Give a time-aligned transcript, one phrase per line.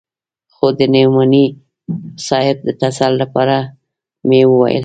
[0.53, 1.45] خو د نعماني
[2.27, 3.57] صاحب د تسل لپاره
[4.27, 4.79] مې وويل.